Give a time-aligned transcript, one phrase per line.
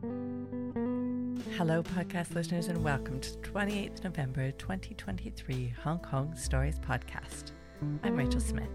[0.00, 7.52] Hello, podcast listeners, and welcome to the 28th November 2023 Hong Kong Stories Podcast.
[8.02, 8.70] I'm Rachel Smith.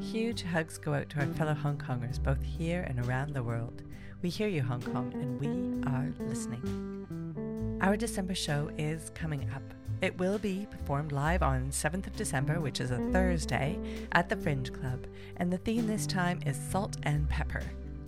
[0.00, 3.84] Huge hugs go out to our fellow Hong Kongers both here and around the world.
[4.22, 7.78] We hear you, Hong Kong, and we are listening.
[7.80, 9.62] Our December show is coming up.
[10.02, 13.78] It will be performed live on 7th of December, which is a Thursday,
[14.10, 15.06] at the Fringe Club,
[15.36, 17.62] and the theme this time is salt and pepper.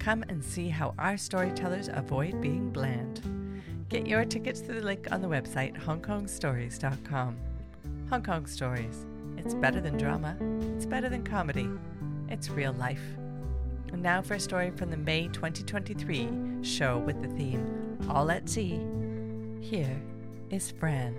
[0.06, 3.20] Come and see how our storytellers avoid being bland.
[3.88, 7.36] Get your tickets through the link on the website hongkongstories.com.
[8.08, 9.04] Hong Kong Stories.
[9.36, 10.36] It's better than drama.
[10.76, 11.68] It's better than comedy.
[12.28, 13.02] It's real life.
[13.92, 18.48] And now for a story from the May 2023 show with the theme All at
[18.48, 18.80] Sea.
[19.60, 20.00] Here
[20.50, 21.16] is Fran.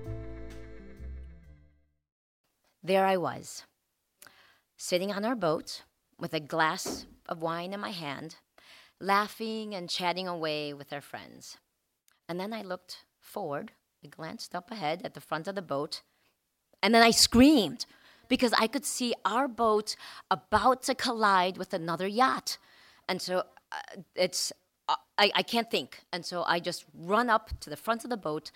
[2.81, 3.65] There I was,
[4.77, 5.83] sitting on our boat
[6.17, 8.37] with a glass of wine in my hand,
[8.99, 11.57] laughing and chatting away with our friends.
[12.27, 13.71] And then I looked forward,
[14.03, 16.01] I glanced up ahead at the front of the boat,
[16.81, 17.85] and then I screamed
[18.27, 19.95] because I could see our boat
[20.29, 22.57] about to collide with another yacht.
[23.07, 24.51] And so uh, it's,
[24.89, 26.01] uh, I, I can't think.
[26.11, 28.51] And so I just run up to the front of the boat.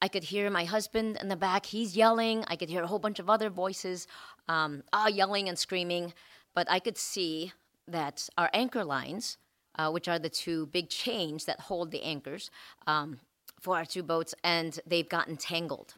[0.00, 1.66] I could hear my husband in the back.
[1.66, 2.44] He's yelling.
[2.48, 4.06] I could hear a whole bunch of other voices,
[4.48, 6.12] um, ah, yelling and screaming.
[6.54, 7.52] But I could see
[7.88, 9.38] that our anchor lines,
[9.76, 12.50] uh, which are the two big chains that hold the anchors
[12.86, 13.20] um,
[13.60, 15.94] for our two boats, and they've gotten tangled.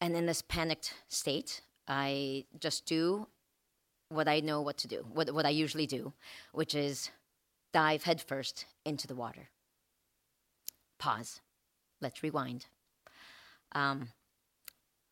[0.00, 3.26] And in this panicked state, I just do
[4.10, 6.12] what I know what to do, what, what I usually do,
[6.52, 7.10] which is
[7.72, 9.48] dive headfirst into the water.
[10.98, 11.40] Pause.
[12.00, 12.66] Let's rewind.
[13.72, 14.08] Um,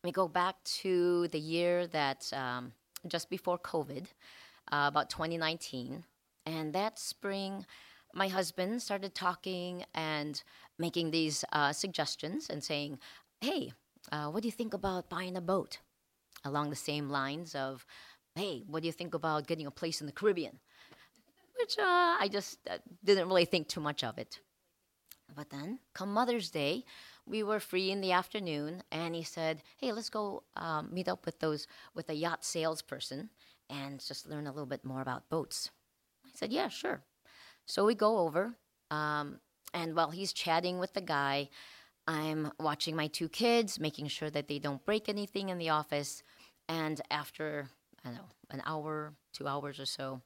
[0.03, 2.71] we go back to the year that um,
[3.07, 4.05] just before COVID,
[4.71, 6.03] uh, about 2019.
[6.47, 7.65] And that spring,
[8.13, 10.41] my husband started talking and
[10.79, 12.99] making these uh, suggestions and saying,
[13.41, 13.73] Hey,
[14.13, 15.79] uh, what do you think about buying a boat?
[16.45, 17.85] Along the same lines of,
[18.33, 20.59] Hey, what do you think about getting a place in the Caribbean?
[21.59, 24.39] Which uh, I just uh, didn't really think too much of it.
[25.35, 26.85] But then, come Mother's Day,
[27.25, 31.25] we were free in the afternoon, and he said, "Hey, let's go um, meet up
[31.25, 33.31] with those with a yacht salesperson
[33.69, 35.71] and just learn a little bit more about boats."
[36.37, 37.01] Said, "Yeah, sure."
[37.65, 38.57] So we go over,
[38.91, 39.39] um,
[39.73, 41.49] and while he's chatting with the guy,
[42.07, 46.21] I'm watching my two kids, making sure that they don't break anything in the office.
[46.69, 47.69] And after
[48.05, 50.21] I don't know an hour, two hours or so,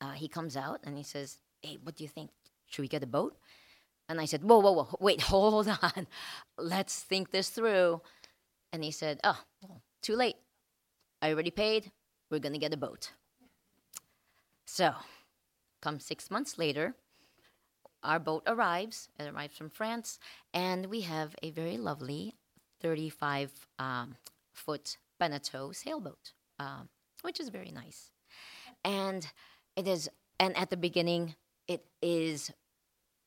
[0.00, 2.30] uh, he comes out and he says, "Hey, what do you think?
[2.66, 3.36] Should we get a boat?"
[4.08, 6.06] And I said, Whoa, whoa, whoa, wait, hold on.
[6.56, 8.00] Let's think this through.
[8.72, 9.42] And he said, Oh,
[10.02, 10.36] too late.
[11.20, 11.90] I already paid.
[12.30, 13.12] We're going to get a boat.
[14.66, 14.94] So,
[15.86, 16.96] come six months later,
[18.02, 19.08] our boat arrives.
[19.20, 20.18] It arrives from France,
[20.52, 22.34] and we have a very lovely
[22.80, 24.16] 35 um,
[24.52, 26.88] foot Beneteau sailboat, um,
[27.22, 28.10] which is very nice.
[28.84, 29.30] And
[29.76, 30.10] it is,
[30.40, 31.36] and at the beginning,
[31.68, 32.50] it is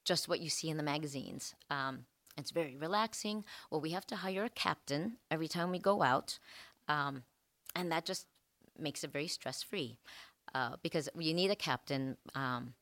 [0.03, 1.55] just what you see in the magazines.
[1.69, 1.99] Um,
[2.37, 3.45] it's very relaxing.
[3.71, 6.39] Well, we have to hire a captain every time we go out,
[6.89, 7.23] um,
[7.73, 8.25] and that just
[8.77, 9.97] makes it very stress free
[10.53, 12.17] uh, because you need a captain.
[12.35, 12.73] Um,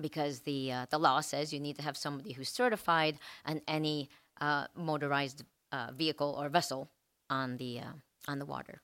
[0.00, 4.08] because the uh, the law says you need to have somebody who's certified on any
[4.40, 6.88] uh, motorized uh, vehicle or vessel
[7.28, 7.92] on the uh,
[8.26, 8.80] on the water,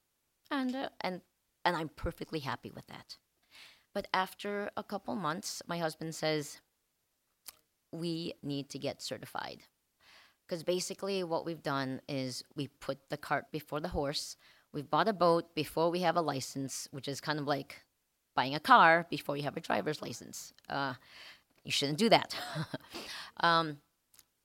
[0.51, 1.23] and uh, and
[1.65, 3.17] and I'm perfectly happy with that.
[3.95, 6.61] But after a couple months, my husband says,
[7.91, 9.63] we need to get certified.
[10.47, 14.37] Because basically, what we've done is we put the cart before the horse.
[14.73, 17.83] We've bought a boat before we have a license, which is kind of like
[18.39, 20.53] buying a car before you have a driver's license.
[20.69, 20.95] Uh,
[21.65, 22.37] you shouldn't do that.
[23.49, 23.79] um,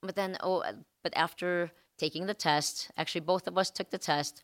[0.01, 0.63] but then, oh,
[1.03, 4.43] but after taking the test, actually, both of us took the test.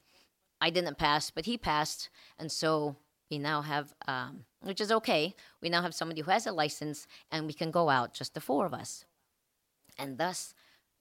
[0.62, 2.96] I didn't pass, but he passed, and so
[3.32, 7.08] we now have, um, which is okay, we now have somebody who has a license
[7.32, 9.06] and we can go out, just the four of us.
[9.98, 10.54] And thus,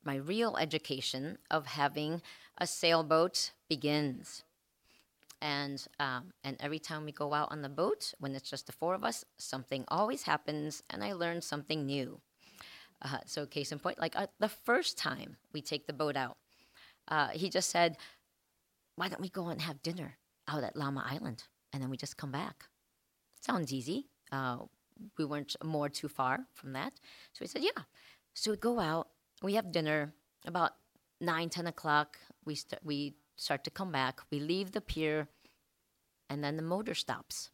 [0.02, 2.22] my real education of having
[2.56, 4.42] a sailboat begins.
[5.40, 8.72] And, um, and every time we go out on the boat, when it's just the
[8.72, 12.20] four of us, something always happens and I learn something new.
[13.00, 16.36] Uh, so, case in point, like uh, the first time we take the boat out,
[17.06, 17.96] uh, he just said,
[18.96, 20.18] Why don't we go and have dinner
[20.48, 21.44] out at Lamma Island?
[21.72, 22.64] and then we just come back.
[23.40, 24.08] Sounds easy.
[24.32, 24.58] Uh,
[25.16, 26.92] we weren't more too far from that.
[27.32, 27.82] So we said, yeah.
[28.34, 29.08] So we go out,
[29.42, 30.12] we have dinner
[30.46, 30.72] about
[31.20, 32.18] 9, 10 o'clock.
[32.44, 34.20] We, st- we start to come back.
[34.30, 35.28] We leave the pier,
[36.28, 37.50] and then the motor stops.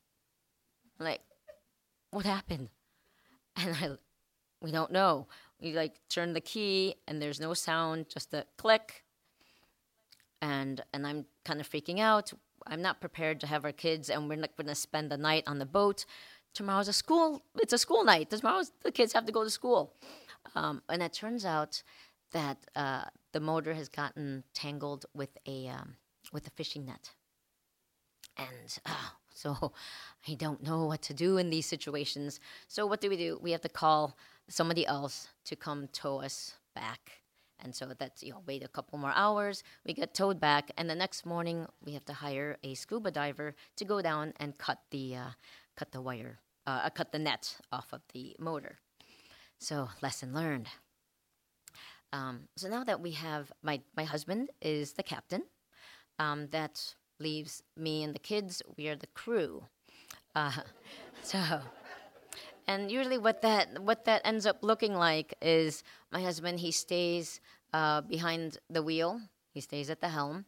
[0.99, 1.21] I'm like,
[2.11, 2.71] what happened?
[3.57, 3.91] And I,
[4.61, 5.29] we don't know.
[5.61, 9.05] we like turn the key and there's no sound, just a click.
[10.43, 12.33] And and I'm kind of freaking out.
[12.67, 15.45] I'm not prepared to have our kids, and we're not going to spend the night
[15.47, 16.05] on the boat.
[16.53, 17.45] Tomorrow's a school.
[17.63, 18.31] It's a school night.
[18.31, 19.95] Tomorrow the kids have to go to school.
[20.57, 21.83] Um, and it turns out
[22.35, 25.97] that uh, the motor has gotten tangled with a um,
[26.33, 27.11] with a fishing net,
[28.37, 29.73] and uh, so
[30.29, 32.41] I don't know what to do in these situations.
[32.69, 33.39] So what do we do?
[33.43, 34.17] We have to call
[34.49, 37.23] somebody else to come tow us back.
[37.63, 40.91] And so that's, you know, wait a couple more hours, we get towed back, and
[40.91, 44.81] the next morning we have to hire a scuba diver to go down and cut
[44.91, 45.31] the, uh,
[45.77, 48.81] cut the wire, uh, cut the net off of the motor.
[49.59, 50.69] So, lesson learned.
[52.15, 55.43] Um, so now that we have my, my husband is the captain,
[56.21, 58.63] um, that leaves me and the kids.
[58.77, 59.65] We are the crew.
[60.37, 60.53] Uh,
[61.23, 61.41] so,
[62.69, 65.83] and usually what that what that ends up looking like is
[66.13, 66.61] my husband.
[66.61, 67.41] He stays
[67.73, 69.21] uh, behind the wheel.
[69.53, 70.47] He stays at the helm,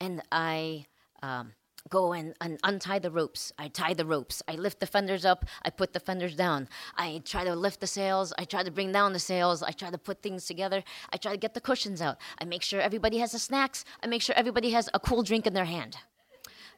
[0.00, 0.86] and I.
[1.22, 1.52] Um,
[1.88, 3.52] go and, and untie the ropes.
[3.58, 4.42] I tie the ropes.
[4.48, 5.44] I lift the fenders up.
[5.62, 6.68] I put the fenders down.
[6.96, 8.32] I try to lift the sails.
[8.38, 9.62] I try to bring down the sails.
[9.62, 10.82] I try to put things together.
[11.12, 12.18] I try to get the cushions out.
[12.38, 13.84] I make sure everybody has the snacks.
[14.02, 15.98] I make sure everybody has a cool drink in their hand.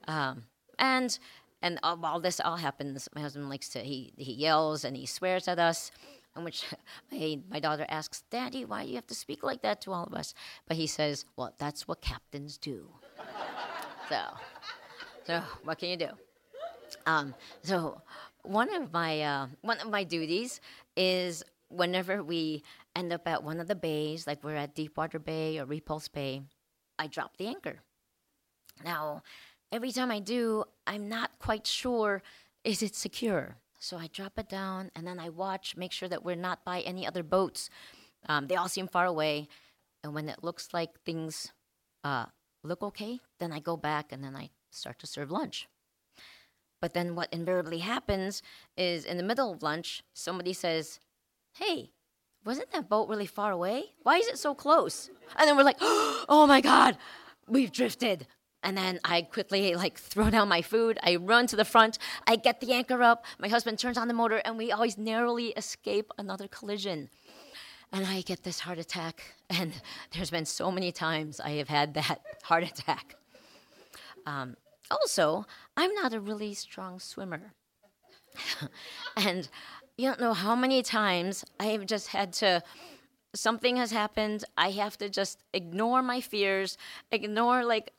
[0.09, 0.45] Um,
[0.79, 1.19] and
[1.63, 5.49] and while this all happens, my husband likes to he he yells and he swears
[5.49, 5.91] at us.
[6.37, 6.65] In which
[7.13, 10.05] my, my daughter asks, Daddy, why do you have to speak like that to all
[10.05, 10.35] of us?
[10.69, 12.89] But he says, Well, that's what captains do.
[14.09, 14.21] so,
[15.27, 16.09] so what can you do?
[17.07, 18.01] Um, so
[18.43, 20.61] one of my uh, one of my duties
[20.97, 22.63] is whenever we
[22.95, 26.43] end up at one of the bays, like we're at Deepwater Bay or Repulse Bay,
[26.99, 27.81] I drop the anchor.
[28.85, 29.23] Now,
[29.73, 32.23] every time I do, I'm not quite sure
[32.65, 33.57] is it secure.
[33.79, 36.81] So I drop it down and then I watch, make sure that we're not by
[36.81, 37.71] any other boats.
[38.29, 39.49] Um, they all seem far away.
[40.03, 41.53] And when it looks like things
[42.03, 42.27] uh,
[42.63, 45.69] look okay, then I go back and then I start to serve lunch.
[46.81, 48.43] But then what invariably happens
[48.77, 51.01] is in the middle of lunch, somebody says,
[51.55, 51.93] Hey,
[52.45, 53.87] wasn't that boat really far away?
[54.03, 55.11] Why is it so close?
[55.37, 56.99] And then we're like, Oh my God,
[57.49, 58.27] we've drifted.
[58.63, 60.99] And then I quickly like throw down my food.
[61.03, 61.99] I run to the front.
[62.27, 63.25] I get the anchor up.
[63.39, 67.09] My husband turns on the motor, and we always narrowly escape another collision.
[67.93, 69.23] And I get this heart attack.
[69.49, 69.73] And
[70.13, 73.15] there's been so many times I have had that heart attack.
[74.27, 74.57] Um,
[74.91, 75.47] also,
[75.77, 77.53] I'm not a really strong swimmer.
[79.17, 79.49] and
[79.97, 82.63] you don't know how many times I have just had to
[83.35, 84.45] something has happened.
[84.57, 86.77] I have to just ignore my fears,
[87.13, 87.93] ignore like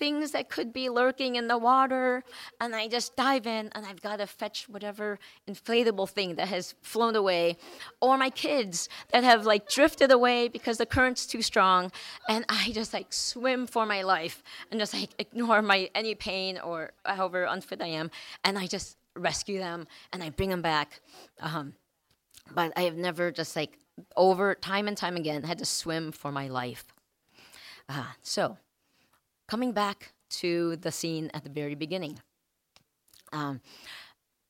[0.00, 2.24] things that could be lurking in the water.
[2.60, 6.74] And I just dive in and I've got to fetch whatever inflatable thing that has
[6.82, 7.58] flown away,
[8.00, 11.92] or my kids that have like drifted away because the current's too strong.
[12.28, 16.58] And I just like swim for my life and just like ignore my any pain
[16.58, 18.10] or however unfit I am.
[18.42, 21.00] And I just rescue them and I bring them back.
[21.40, 21.74] Um,
[22.52, 23.78] but I have never just like
[24.16, 26.86] over time and time again had to swim for my life.
[27.88, 28.56] Uh, so
[29.50, 32.16] coming back to the scene at the very beginning.
[33.32, 33.60] Um,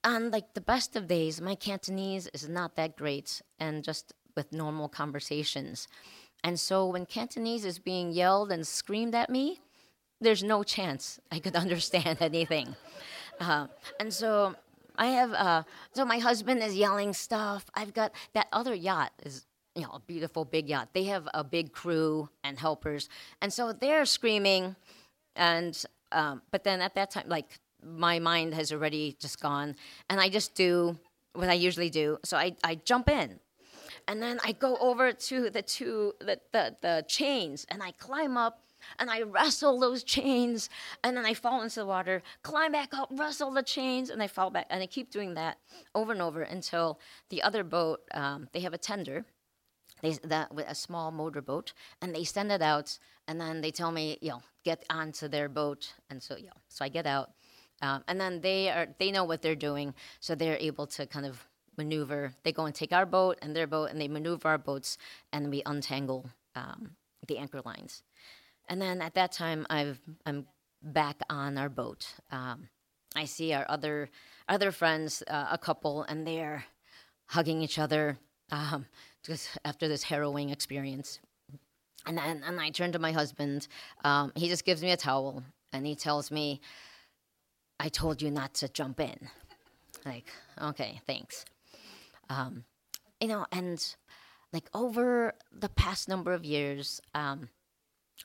[0.04, 4.52] on like the best of days, my Cantonese is not that great, and just with
[4.52, 5.88] normal conversations.
[6.44, 9.60] And so when Cantonese is being yelled and screamed at me,
[10.20, 12.76] there's no chance I could understand anything.
[13.40, 14.54] Uh, and so
[14.96, 15.62] I have, uh,
[15.94, 17.64] so my husband is yelling stuff.
[17.74, 20.88] I've got that other yacht is you know, a beautiful big yacht.
[20.92, 23.08] They have a big crew and helpers,
[23.40, 24.76] and so they're screaming,
[25.36, 29.76] and um, but then at that time, like my mind has already just gone,
[30.08, 30.98] and I just do
[31.34, 32.18] what I usually do.
[32.24, 33.38] So I I jump in,
[34.08, 38.36] and then I go over to the two the the, the chains, and I climb
[38.36, 38.62] up.
[38.98, 40.70] And I wrestle those chains,
[41.04, 44.26] and then I fall into the water, climb back up, wrestle the chains, and I
[44.26, 44.68] fall back.
[44.70, 45.58] And I keep doing that
[45.94, 46.98] over and over until
[47.28, 49.26] the other boat, um, they have a tender,
[50.02, 53.92] they that with a small motorboat, and they send it out, and then they tell
[53.92, 57.30] me, you know, get onto their boat, and so you know, so I get out,
[57.82, 61.26] um, and then they are they know what they're doing, so they're able to kind
[61.26, 62.34] of maneuver.
[62.42, 64.98] They go and take our boat and their boat, and they maneuver our boats,
[65.32, 68.02] and we untangle um, the anchor lines,
[68.68, 70.46] and then at that time, I've I'm
[70.82, 72.14] back on our boat.
[72.30, 72.68] Um,
[73.14, 74.08] I see our other
[74.48, 76.64] other friends, uh, a couple, and they're
[77.26, 78.18] hugging each other.
[78.50, 78.86] Um,
[79.24, 81.20] just after this harrowing experience.
[82.06, 83.68] And then and I turn to my husband.
[84.04, 86.60] Um, he just gives me a towel and he tells me,
[87.78, 89.28] I told you not to jump in.
[90.04, 90.26] Like,
[90.60, 91.44] okay, thanks.
[92.28, 92.64] Um,
[93.20, 93.84] you know, and
[94.52, 97.48] like over the past number of years, um,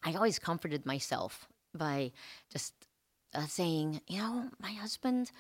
[0.04, 2.12] I always comforted myself by
[2.52, 2.74] just
[3.34, 5.32] uh, saying, you know, my husband,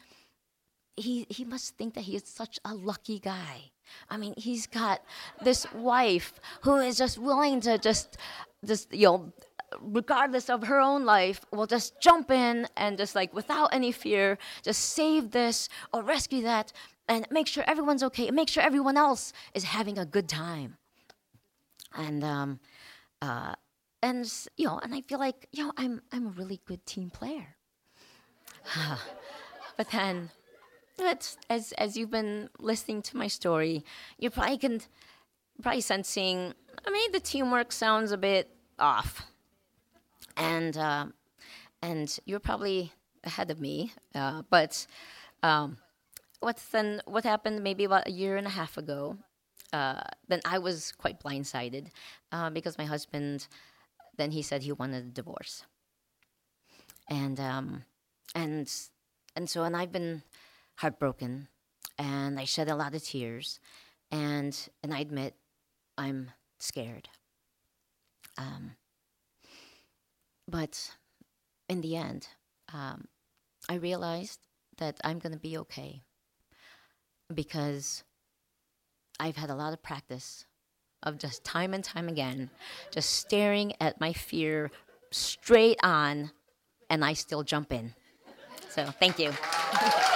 [0.98, 3.72] he he must think that he is such a lucky guy.
[4.10, 5.02] I mean, he's got
[5.42, 8.18] this wife who is just willing to just
[8.64, 9.34] just you know
[9.82, 14.38] regardless of her own life, will just jump in and just like without any fear,
[14.64, 16.72] just save this or rescue that
[17.08, 20.78] and make sure everyone's okay and make sure everyone else is having a good time.
[21.96, 22.60] And um,
[23.22, 23.56] uh,
[24.02, 27.10] and you know, and I feel like you know I'm I'm a really good team
[27.10, 27.56] player.
[29.78, 30.32] but then,
[30.98, 33.84] but as as you've been listening to my story,
[34.18, 34.82] you probably can
[35.62, 36.54] probably sensing.
[36.86, 39.26] I mean, the teamwork sounds a bit off
[40.38, 41.06] and uh,
[41.82, 42.92] and you're probably
[43.24, 43.94] ahead of me.
[44.14, 44.86] Uh, but
[45.44, 45.78] um,
[46.40, 49.18] what's then what happened maybe about a year and a half ago?
[49.74, 51.88] Uh, then I was quite blindsided
[52.32, 53.48] uh, because my husband
[54.18, 55.64] then he said he wanted a divorce,
[57.10, 57.84] and um,
[58.34, 58.72] and
[59.36, 60.24] and so and I've been
[60.78, 61.48] heartbroken,
[61.98, 63.60] and I shed a lot of tears,
[64.12, 65.36] and and I admit
[65.98, 67.10] I'm scared.
[68.38, 68.76] Um,
[70.48, 70.92] but
[71.70, 72.28] in the end,
[72.74, 73.08] um,
[73.70, 74.40] I realized
[74.78, 76.02] that I'm going to be okay
[77.34, 78.04] because
[79.20, 80.46] I've had a lot of practice
[81.04, 82.50] of just time and time again,
[82.92, 84.72] just staring at my fear
[85.12, 86.32] straight on,
[86.90, 87.94] and I still jump in.
[88.70, 89.32] So, thank you.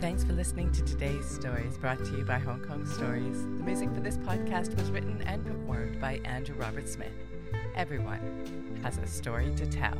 [0.00, 3.42] Thanks for listening to today's stories brought to you by Hong Kong Stories.
[3.42, 7.12] The music for this podcast was written and performed by Andrew Robert Smith.
[7.74, 9.98] Everyone has a story to tell.